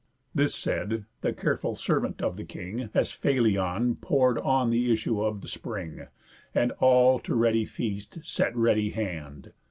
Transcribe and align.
This 0.33 0.55
said, 0.55 1.05
the 1.21 1.31
careful 1.31 1.75
servant 1.75 2.23
of 2.23 2.35
the 2.35 2.43
king, 2.43 2.89
Asphalion, 2.95 3.97
pour'd 4.01 4.39
on 4.39 4.71
th' 4.71 4.89
issue 4.89 5.21
of 5.21 5.41
the 5.41 5.47
spring; 5.47 6.07
And 6.55 6.71
all 6.79 7.19
to 7.19 7.35
ready 7.35 7.65
feast 7.65 8.25
set 8.25 8.55
ready 8.55 8.89
hand. 8.89 9.53